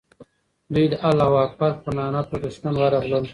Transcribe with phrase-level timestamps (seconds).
[0.73, 3.25] دوی د الله اکبر په ناره پر دښمن ورغلل.